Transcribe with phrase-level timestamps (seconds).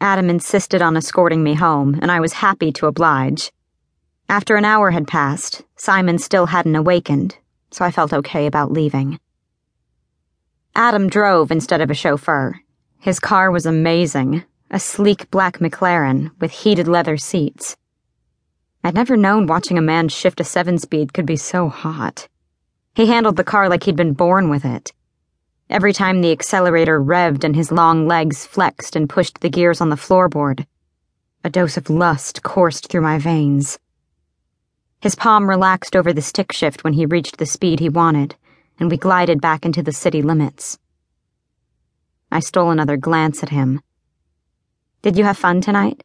[0.00, 3.50] Adam insisted on escorting me home, and I was happy to oblige.
[4.28, 7.36] After an hour had passed, Simon still hadn't awakened,
[7.70, 9.18] so I felt okay about leaving.
[10.74, 12.60] Adam drove instead of a chauffeur.
[13.00, 17.76] His car was amazing a sleek black McLaren with heated leather seats.
[18.82, 22.28] I'd never known watching a man shift a seven speed could be so hot.
[22.94, 24.92] He handled the car like he'd been born with it.
[25.68, 29.88] Every time the accelerator revved and his long legs flexed and pushed the gears on
[29.88, 30.64] the floorboard,
[31.42, 33.78] a dose of lust coursed through my veins.
[35.00, 38.36] His palm relaxed over the stick shift when he reached the speed he wanted,
[38.78, 40.78] and we glided back into the city limits.
[42.30, 43.80] I stole another glance at him.
[45.02, 46.04] Did you have fun tonight?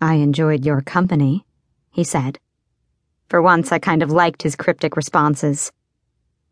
[0.00, 1.46] I enjoyed your company,
[1.90, 2.38] he said.
[3.28, 5.72] For once, I kind of liked his cryptic responses.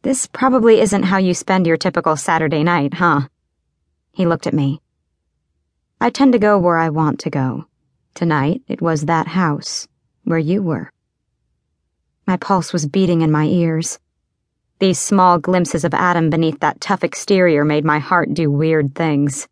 [0.03, 3.29] This probably isn't how you spend your typical Saturday night, huh?
[4.11, 4.81] He looked at me.
[6.01, 7.67] I tend to go where I want to go.
[8.13, 9.87] Tonight, it was that house,
[10.25, 10.93] where you were.
[12.27, 14.01] My pulse was beating in my ears.
[14.81, 19.47] These small glimpses of Adam beneath that tough exterior made my heart do weird things.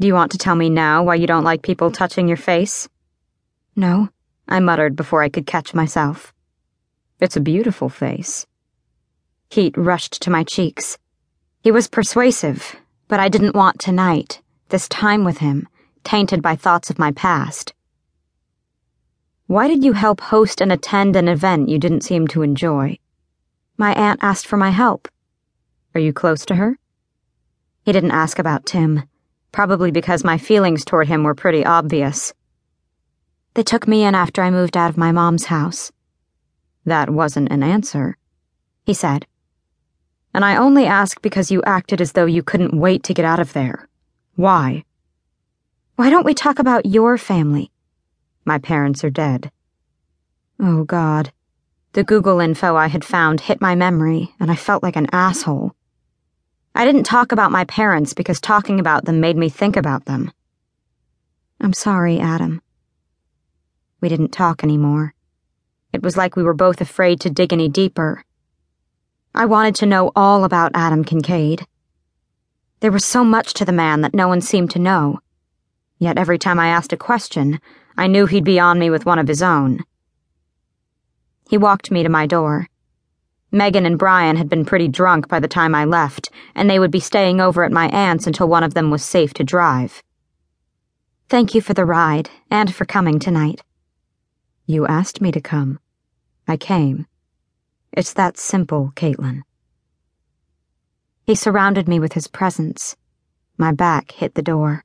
[0.00, 2.88] Do you want to tell me now why you don't like people touching your face?
[3.76, 4.08] No,
[4.48, 6.34] I muttered before I could catch myself.
[7.20, 8.44] It's a beautiful face.
[9.50, 10.98] Heat rushed to my cheeks.
[11.60, 12.76] He was persuasive,
[13.08, 15.68] but I didn't want tonight, this time with him,
[16.04, 17.74] tainted by thoughts of my past.
[19.46, 22.98] Why did you help host and attend an event you didn't seem to enjoy?
[23.76, 25.08] My aunt asked for my help.
[25.94, 26.78] Are you close to her?
[27.84, 29.04] He didn't ask about Tim
[29.52, 32.32] probably because my feelings toward him were pretty obvious.
[33.54, 35.90] They took me in after I moved out of my mom's house.
[36.84, 38.16] That wasn't an answer,
[38.84, 39.26] he said.
[40.34, 43.40] And I only ask because you acted as though you couldn't wait to get out
[43.40, 43.88] of there.
[44.36, 44.84] Why?
[45.96, 47.70] Why don't we talk about your family?
[48.44, 49.50] My parents are dead.
[50.60, 51.32] Oh, God.
[51.92, 55.74] The Google info I had found hit my memory, and I felt like an asshole.
[56.74, 60.30] I didn't talk about my parents because talking about them made me think about them.
[61.60, 62.62] I'm sorry, Adam.
[64.00, 65.14] We didn't talk anymore.
[65.92, 68.22] It was like we were both afraid to dig any deeper.
[69.34, 71.66] I wanted to know all about Adam Kinkade.
[72.80, 75.20] There was so much to the man that no one seemed to know.
[75.98, 77.60] Yet every time I asked a question,
[77.96, 79.84] I knew he'd be on me with one of his own.
[81.48, 82.68] He walked me to my door.
[83.50, 86.90] Megan and Brian had been pretty drunk by the time I left, and they would
[86.90, 90.02] be staying over at my aunt's until one of them was safe to drive.
[91.28, 93.62] Thank you for the ride, and for coming tonight.
[94.66, 95.80] You asked me to come.
[96.46, 97.06] I came.
[97.92, 99.42] It's that simple, Katelyn.
[101.24, 102.96] He surrounded me with his presence.
[103.56, 104.84] My back hit the door.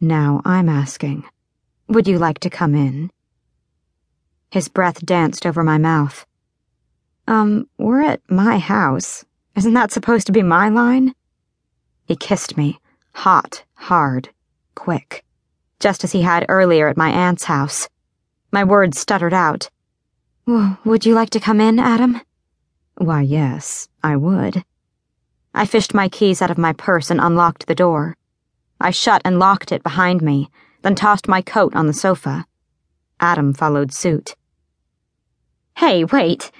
[0.00, 1.24] Now I'm asking,
[1.88, 3.10] would you like to come in?
[4.50, 6.26] His breath danced over my mouth.
[7.26, 9.24] Um, we're at my house.
[9.56, 11.14] Isn't that supposed to be my line?
[12.04, 12.80] He kissed me,
[13.14, 14.28] hot, hard,
[14.74, 15.24] quick,
[15.80, 17.88] just as he had earlier at my aunt's house.
[18.50, 19.70] My words stuttered out.
[20.46, 22.20] Would you like to come in, Adam?
[22.96, 24.64] Why, yes, I would.
[25.54, 28.16] I fished my keys out of my purse and unlocked the door.
[28.80, 30.50] I shut and locked it behind me,
[30.82, 32.46] then tossed my coat on the sofa.
[33.20, 34.34] Adam followed suit.
[35.76, 36.50] Hey, wait.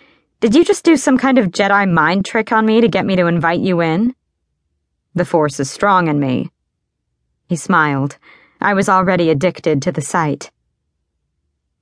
[0.41, 3.17] Did you just do some kind of Jedi mind trick on me to get me
[3.17, 4.15] to invite you in?
[5.15, 6.51] The Force is strong in me.
[7.49, 8.17] He smiled.
[8.61, 10.53] I was already addicted to the sight.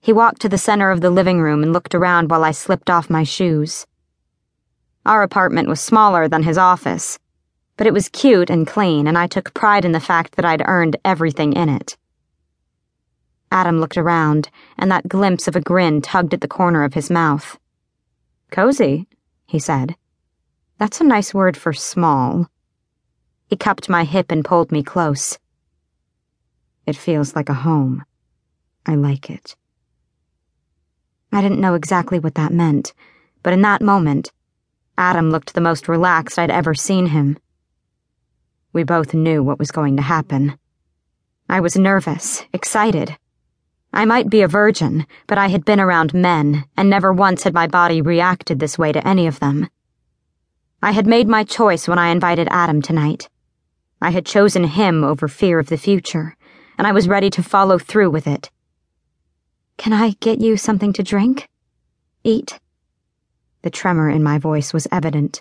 [0.02, 2.88] He walked to the center of the living room and looked around while I slipped
[2.88, 3.86] off my shoes.
[5.04, 7.18] Our apartment was smaller than his office,
[7.76, 10.66] but it was cute and clean, and I took pride in the fact that I'd
[10.66, 11.98] earned everything in it.
[13.50, 17.10] Adam looked around, and that glimpse of a grin tugged at the corner of his
[17.10, 17.58] mouth.
[18.50, 19.06] Cozy,
[19.46, 19.96] he said.
[20.78, 22.48] That's a nice word for small.
[23.48, 25.38] He cupped my hip and pulled me close.
[26.86, 28.04] It feels like a home.
[28.86, 29.56] I like it.
[31.32, 32.92] I didn't know exactly what that meant,
[33.42, 34.32] but in that moment,
[34.98, 37.38] Adam looked the most relaxed I'd ever seen him.
[38.72, 40.58] We both knew what was going to happen.
[41.48, 43.16] I was nervous, excited.
[43.92, 47.54] I might be a virgin, but I had been around men, and never once had
[47.54, 49.68] my body reacted this way to any of them.
[50.82, 53.28] I had made my choice when I invited Adam tonight.
[54.00, 56.36] I had chosen him over fear of the future,
[56.78, 58.50] and I was ready to follow through with it.
[59.80, 61.48] Can I get you something to drink?
[62.22, 62.60] Eat?
[63.62, 65.40] The tremor in my voice was evident.